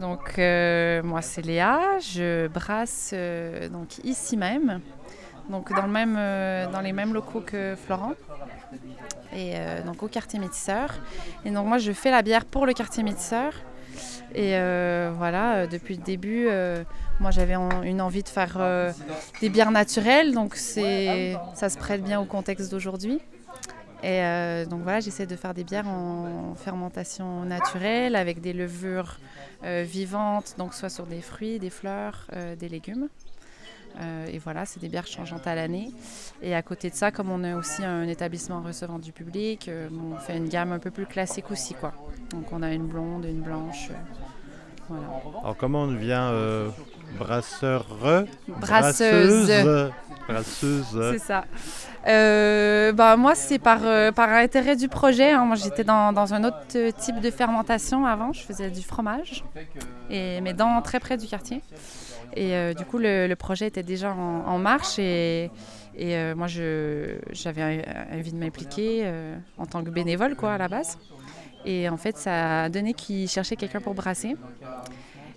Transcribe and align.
Donc, 0.00 0.38
euh, 0.38 1.02
moi, 1.02 1.20
c'est 1.20 1.42
Léa. 1.42 1.98
Je 2.00 2.48
brasse 2.48 3.10
euh, 3.12 3.68
donc 3.68 3.98
ici 4.02 4.36
même, 4.36 4.80
donc 5.50 5.70
euh, 5.70 6.66
dans 6.66 6.80
les 6.80 6.92
mêmes 6.92 7.12
locaux 7.12 7.42
que 7.42 7.76
Florent, 7.86 8.14
et 9.36 9.54
donc 9.84 10.02
au 10.02 10.08
quartier 10.08 10.38
Métisseur. 10.38 10.94
Et 11.44 11.50
donc, 11.50 11.66
moi, 11.66 11.78
je 11.78 11.92
fais 11.92 12.10
la 12.10 12.22
bière 12.22 12.46
pour 12.46 12.64
le 12.64 12.72
quartier 12.72 13.02
Métisseur. 13.02 13.52
Et 14.34 14.52
voilà, 15.16 15.66
depuis 15.66 15.96
le 15.96 16.02
début, 16.02 16.48
moi, 17.20 17.30
j'avais 17.30 17.54
une 17.84 18.00
envie 18.00 18.22
de 18.22 18.28
faire 18.28 18.58
des 19.40 19.48
bières 19.50 19.70
naturelles, 19.70 20.32
donc 20.32 20.56
ça 20.56 21.68
se 21.68 21.76
prête 21.76 22.02
bien 22.02 22.20
au 22.20 22.24
contexte 22.24 22.70
d'aujourd'hui. 22.70 23.20
Et 24.02 24.22
euh, 24.22 24.64
donc 24.64 24.82
voilà, 24.82 25.00
j'essaie 25.00 25.26
de 25.26 25.36
faire 25.36 25.52
des 25.52 25.64
bières 25.64 25.86
en 25.86 26.54
fermentation 26.54 27.44
naturelle 27.44 28.16
avec 28.16 28.40
des 28.40 28.52
levures 28.52 29.18
euh, 29.64 29.84
vivantes, 29.86 30.54
donc 30.56 30.72
soit 30.72 30.88
sur 30.88 31.06
des 31.06 31.20
fruits, 31.20 31.58
des 31.58 31.70
fleurs, 31.70 32.26
euh, 32.32 32.56
des 32.56 32.68
légumes. 32.68 33.08
Et 34.28 34.38
voilà, 34.38 34.64
c'est 34.64 34.80
des 34.80 34.88
bières 34.88 35.06
changeantes 35.06 35.46
à 35.48 35.54
l'année. 35.56 35.90
Et 36.40 36.54
à 36.54 36.62
côté 36.62 36.88
de 36.88 36.94
ça, 36.94 37.10
comme 37.10 37.28
on 37.28 37.42
a 37.42 37.56
aussi 37.56 37.84
un 37.84 38.06
établissement 38.06 38.62
recevant 38.62 38.98
du 38.98 39.12
public, 39.12 39.68
on 39.68 40.16
fait 40.16 40.36
une 40.36 40.48
gamme 40.48 40.72
un 40.72 40.78
peu 40.78 40.92
plus 40.92 41.06
classique 41.06 41.50
aussi, 41.50 41.74
quoi. 41.74 41.92
Donc 42.30 42.52
on 42.52 42.62
a 42.62 42.72
une 42.72 42.86
blonde, 42.86 43.24
une 43.26 43.42
blanche. 43.42 43.90
Voilà. 44.90 45.06
Alors 45.42 45.56
comment 45.56 45.82
on 45.84 45.86
devient 45.86 46.18
euh, 46.20 46.68
brasseur 47.18 47.86
Brasseuse. 48.48 49.46
Brasseuse. 49.46 49.90
Brasseuse. 50.28 51.08
C'est 51.12 51.18
ça. 51.18 51.44
Euh, 52.06 52.92
bah, 52.92 53.16
moi, 53.16 53.34
c'est 53.34 53.58
par, 53.58 53.80
euh, 53.84 54.10
par 54.12 54.30
intérêt 54.30 54.76
du 54.76 54.88
projet. 54.88 55.32
hein. 55.32 55.44
Moi, 55.44 55.56
j'étais 55.56 55.84
dans, 55.84 56.12
dans 56.12 56.32
un 56.34 56.44
autre 56.44 56.56
euh, 56.76 56.90
type 56.92 57.20
de 57.20 57.30
fermentation 57.30 58.06
avant. 58.06 58.32
Je 58.32 58.40
faisais 58.42 58.70
du 58.70 58.82
fromage, 58.82 59.44
et, 60.10 60.40
mais 60.40 60.54
dans, 60.54 60.80
très 60.82 60.98
près 61.00 61.16
du 61.16 61.26
quartier. 61.26 61.62
Et 62.36 62.54
euh, 62.54 62.74
du 62.74 62.84
coup, 62.84 62.98
le, 62.98 63.26
le 63.26 63.36
projet 63.36 63.66
était 63.66 63.82
déjà 63.82 64.12
en, 64.12 64.44
en 64.46 64.58
marche. 64.58 64.98
Et, 64.98 65.50
et 65.96 66.16
euh, 66.16 66.34
moi, 66.34 66.46
je- 66.46 67.16
j'avais 67.32 67.84
envie 68.14 68.32
de 68.32 68.38
m'impliquer 68.38 69.02
euh, 69.04 69.36
en 69.58 69.66
tant 69.66 69.82
que 69.84 69.90
bénévole, 69.90 70.36
quoi, 70.36 70.52
à 70.54 70.58
la 70.58 70.68
base. 70.68 70.96
Et 71.64 71.88
en 71.88 71.96
fait, 71.96 72.16
ça 72.16 72.64
a 72.64 72.68
donné 72.68 72.94
qu'ils 72.94 73.28
cherchaient 73.28 73.56
quelqu'un 73.56 73.80
pour 73.80 73.94
brasser. 73.94 74.36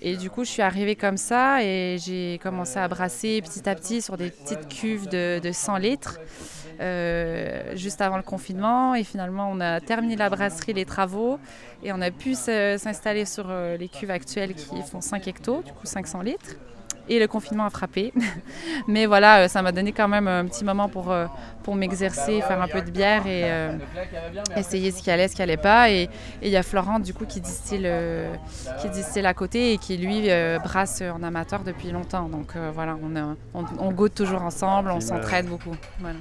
Et 0.00 0.16
du 0.16 0.30
coup, 0.30 0.44
je 0.44 0.50
suis 0.50 0.62
arrivée 0.62 0.94
comme 0.94 1.16
ça 1.16 1.62
et 1.62 1.98
j'ai 1.98 2.38
commencé 2.42 2.78
à 2.78 2.86
brasser 2.86 3.42
petit 3.42 3.68
à 3.68 3.74
petit 3.74 4.00
sur 4.00 4.16
des 4.16 4.30
petites 4.30 4.68
cuves 4.68 5.08
de, 5.08 5.40
de 5.42 5.52
100 5.52 5.76
litres 5.78 6.20
euh, 6.80 7.74
juste 7.74 8.00
avant 8.00 8.16
le 8.16 8.22
confinement. 8.22 8.94
Et 8.94 9.02
finalement, 9.02 9.50
on 9.50 9.60
a 9.60 9.80
terminé 9.80 10.14
la 10.14 10.30
brasserie, 10.30 10.72
les 10.72 10.84
travaux 10.84 11.38
et 11.82 11.92
on 11.92 12.00
a 12.00 12.10
pu 12.10 12.34
s'installer 12.34 13.24
sur 13.24 13.46
euh, 13.48 13.76
les 13.76 13.88
cuves 13.88 14.10
actuelles 14.10 14.54
qui 14.54 14.82
font 14.82 15.00
5 15.00 15.26
hectos, 15.26 15.62
du 15.62 15.72
coup 15.72 15.86
500 15.86 16.22
litres. 16.22 16.56
Et 17.08 17.18
le 17.18 17.26
confinement 17.26 17.64
a 17.64 17.70
frappé. 17.70 18.12
Mais 18.88 19.06
voilà, 19.06 19.40
euh, 19.44 19.48
ça 19.48 19.62
m'a 19.62 19.72
donné 19.72 19.92
quand 19.92 20.08
même 20.08 20.28
un 20.28 20.44
petit 20.46 20.64
moment 20.64 20.88
pour, 20.88 21.10
euh, 21.10 21.26
pour 21.62 21.74
m'exercer, 21.74 22.40
faire 22.42 22.60
un 22.60 22.68
peu 22.68 22.82
de 22.82 22.90
bière 22.90 23.26
et 23.26 23.44
euh, 23.44 23.76
essayer 24.56 24.90
ce 24.90 25.02
qui 25.02 25.10
allait, 25.10 25.28
ce 25.28 25.34
qui 25.36 25.42
allait 25.42 25.56
pas. 25.56 25.90
Et 25.90 26.08
il 26.42 26.48
y 26.48 26.56
a 26.56 26.62
Florent, 26.62 26.98
du 27.00 27.14
coup, 27.14 27.24
qui 27.26 27.40
distille, 27.40 27.82
euh, 27.86 28.32
qui 28.80 28.88
distille 28.90 29.24
à 29.26 29.34
côté 29.34 29.72
et 29.72 29.78
qui, 29.78 29.96
lui, 29.96 30.30
euh, 30.30 30.58
brasse 30.58 31.02
en 31.02 31.22
amateur 31.22 31.60
depuis 31.64 31.90
longtemps. 31.90 32.28
Donc 32.28 32.54
voilà, 32.74 32.96
on, 33.02 33.16
a- 33.16 33.36
on, 33.54 33.64
on 33.78 33.92
goûte 33.92 34.14
toujours 34.14 34.42
ensemble, 34.42 34.90
on 34.90 35.00
s'entraide 35.00 35.46
beaucoup. 35.46 35.76
Voilà. 36.00 36.16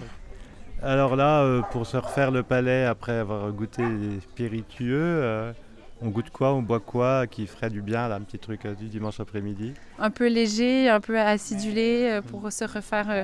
Alors 0.84 1.16
là, 1.16 1.62
pour 1.72 1.86
se 1.88 1.98
refaire 1.98 2.30
le 2.32 2.44
palais 2.44 2.86
après 2.86 3.18
avoir 3.18 3.52
goûté 3.52 3.82
les 3.82 4.20
spiritueux, 4.22 5.54
on 6.02 6.10
goûte 6.10 6.30
quoi? 6.30 6.54
On 6.54 6.62
boit 6.62 6.80
quoi 6.80 7.28
qui 7.28 7.48
ferait 7.48 7.70
du 7.70 7.82
bien, 7.82 8.08
là, 8.08 8.16
un 8.16 8.22
petit 8.22 8.40
truc 8.40 8.66
euh, 8.66 8.76
du 8.76 8.88
dimanche 8.88 9.20
après-midi? 9.20 9.74
Un 10.00 10.10
peu 10.10 10.28
léger, 10.28 10.90
un 10.90 11.00
peu 11.00 11.20
acidulé 11.20 12.10
euh, 12.10 12.22
pour 12.22 12.52
se 12.52 12.64
refaire. 12.66 13.10
euh, 13.10 13.24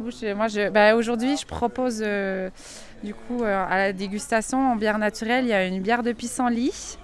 bouche. 0.00 0.22
Moi, 0.22 0.48
je, 0.48 0.70
bah, 0.70 0.96
aujourd'hui, 0.96 1.36
je 1.36 1.46
propose, 1.46 2.02
euh, 2.02 2.50
du 3.02 3.14
coup, 3.14 3.42
euh, 3.42 3.66
à 3.68 3.76
la 3.76 3.92
dégustation 3.92 4.72
en 4.72 4.76
bière 4.76 4.98
naturelle, 4.98 5.44
il 5.44 5.48
y 5.48 5.52
a 5.52 5.66
une 5.66 5.80
bière 5.80 6.02
de 6.02 6.12
pissenlit. 6.12 6.98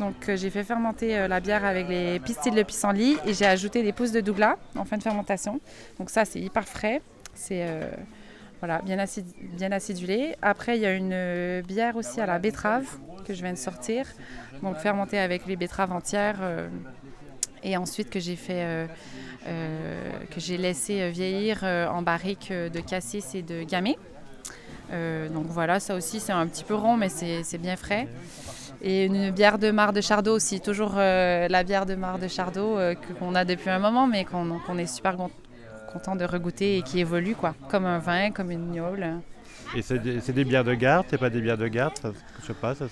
Donc, 0.00 0.28
euh, 0.28 0.36
j'ai 0.36 0.50
fait 0.50 0.64
fermenter 0.64 1.16
euh, 1.16 1.28
la 1.28 1.38
bière 1.40 1.64
avec 1.64 1.88
les 1.88 2.18
pistils 2.18 2.54
de 2.54 2.62
pissenlit 2.62 3.16
et 3.26 3.34
j'ai 3.34 3.46
ajouté 3.46 3.82
des 3.82 3.92
pousses 3.92 4.10
de 4.12 4.20
douglas 4.20 4.56
en 4.76 4.84
fin 4.84 4.96
de 4.96 5.02
fermentation. 5.02 5.60
Donc, 5.98 6.10
ça, 6.10 6.24
c'est 6.24 6.40
hyper 6.40 6.64
frais. 6.66 7.00
C'est 7.34 7.64
euh, 7.68 7.90
voilà, 8.60 8.80
bien, 8.82 8.96
bien 9.56 9.70
acidulé. 9.72 10.34
Après, 10.42 10.76
il 10.76 10.82
y 10.82 10.86
a 10.86 10.94
une 10.94 11.12
euh, 11.12 11.62
bière 11.62 11.96
aussi 11.96 12.20
à 12.20 12.26
la 12.26 12.38
betterave 12.38 12.86
que 13.24 13.34
je 13.34 13.42
viens 13.42 13.52
de 13.52 13.58
sortir. 13.58 14.06
Donc, 14.62 14.76
fermentée 14.76 15.18
avec 15.18 15.46
les 15.46 15.56
betteraves 15.56 15.92
entières. 15.92 16.38
euh, 16.40 16.68
et 17.66 17.78
ensuite 17.78 18.10
que 18.10 18.20
j'ai 18.20 18.36
fait 18.36 18.62
euh, 18.62 18.86
euh, 19.46 20.10
que 20.30 20.38
j'ai 20.38 20.58
laissé 20.58 21.10
vieillir 21.10 21.64
en 21.64 22.02
barrique 22.02 22.52
de 22.52 22.80
cassis 22.80 23.34
et 23.34 23.40
de 23.40 23.62
gamay. 23.62 23.96
Donc 24.92 25.46
voilà, 25.46 25.80
ça 25.80 25.94
aussi 25.94 26.20
c'est 26.20 26.32
un 26.32 26.46
petit 26.46 26.62
peu 26.62 26.74
rond 26.74 26.98
mais 26.98 27.08
c'est 27.08 27.58
bien 27.58 27.76
frais. 27.76 28.06
Et 28.82 29.06
une 29.06 29.30
bière 29.30 29.58
de 29.58 29.70
Mar 29.70 29.94
de 29.94 30.02
Chardot 30.02 30.34
aussi, 30.36 30.60
toujours 30.60 30.96
la 30.96 31.62
bière 31.64 31.86
de 31.86 31.94
Mar 31.94 32.18
de 32.18 32.28
Chardot 32.28 32.76
qu'on 33.18 33.34
a 33.34 33.46
depuis 33.46 33.70
un 33.70 33.78
moment 33.78 34.06
mais 34.06 34.26
qu'on 34.26 34.76
est 34.78 34.86
super 34.86 35.16
con- 35.16 35.30
content 35.90 36.16
de 36.16 36.26
regoûter 36.26 36.76
et 36.76 36.82
qui 36.82 37.00
évolue 37.00 37.34
quoi, 37.34 37.54
comme 37.70 37.86
un 37.86 37.98
vin, 37.98 38.30
comme 38.30 38.50
une 38.50 38.72
gnôle. 38.72 39.06
Et 39.76 39.82
c'est 39.82 39.98
des, 39.98 40.44
bières 40.44 40.64
de 40.64 40.74
garde, 40.74 41.06
c'est 41.10 41.18
pas 41.18 41.30
des 41.30 41.40
bières 41.40 41.58
de 41.58 41.68
garde 41.68 41.96
ça, 41.98 42.12
Je 42.40 42.46
sais 42.46 42.54
pas, 42.54 42.74
ça. 42.74 42.86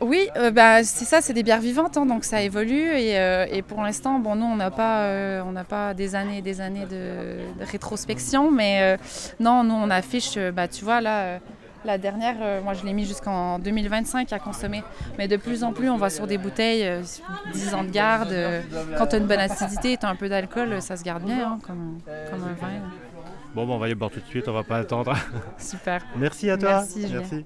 Oui, 0.00 0.28
euh, 0.36 0.50
bah, 0.50 0.82
c'est 0.82 1.04
ça, 1.04 1.20
c'est 1.20 1.34
des 1.34 1.42
bières 1.42 1.60
vivantes, 1.60 1.96
hein, 1.98 2.06
donc 2.06 2.24
ça 2.24 2.40
évolue. 2.40 2.88
Et, 2.88 3.18
euh, 3.18 3.46
et 3.50 3.60
pour 3.60 3.82
l'instant, 3.82 4.18
bon, 4.18 4.34
nous, 4.34 4.46
on 4.46 4.56
n'a 4.56 4.70
pas, 4.70 5.02
euh, 5.04 5.64
pas 5.68 5.92
des 5.92 6.14
années 6.14 6.38
et 6.38 6.42
des 6.42 6.60
années 6.62 6.86
de, 6.86 7.64
rétrospection, 7.64 8.50
mais 8.50 8.80
euh, 8.80 8.96
non, 9.40 9.62
nous, 9.62 9.74
on 9.74 9.90
affiche, 9.90 10.38
bah, 10.38 10.68
tu 10.68 10.84
vois, 10.84 11.02
là, 11.02 11.38
la 11.84 11.98
dernière, 11.98 12.62
moi, 12.62 12.72
je 12.72 12.84
l'ai 12.84 12.94
mis 12.94 13.04
jusqu'en 13.04 13.58
2025 13.58 14.32
à 14.32 14.38
consommer. 14.38 14.82
Mais 15.18 15.28
de 15.28 15.36
plus 15.36 15.64
en 15.64 15.72
plus, 15.72 15.90
on 15.90 15.98
va 15.98 16.08
sur 16.08 16.26
des 16.26 16.38
bouteilles, 16.38 16.86
euh, 16.86 17.02
10 17.52 17.74
ans 17.74 17.84
de 17.84 17.90
garde. 17.90 18.34
quand 18.96 19.06
tu 19.08 19.16
as 19.16 19.18
une 19.18 19.26
bonne 19.26 19.40
acidité 19.40 19.92
et 19.92 19.96
tu 19.98 20.06
as 20.06 20.08
un 20.08 20.16
peu 20.16 20.30
d'alcool, 20.30 20.80
ça 20.80 20.96
se 20.96 21.04
garde 21.04 21.24
bien, 21.24 21.52
hein, 21.52 21.58
comme, 21.66 21.98
comme 22.30 22.42
un 22.42 22.54
vin. 22.54 22.68
Bon, 23.54 23.66
bon, 23.66 23.74
on 23.74 23.78
va 23.78 23.88
y 23.88 23.94
boire 23.94 24.10
tout 24.10 24.20
de 24.20 24.26
suite, 24.26 24.48
on 24.48 24.52
va 24.52 24.62
pas 24.62 24.78
attendre. 24.78 25.14
Super. 25.58 26.02
Merci 26.16 26.50
à 26.50 26.56
toi. 26.56 26.80
Merci. 26.80 27.06
Merci. 27.10 27.44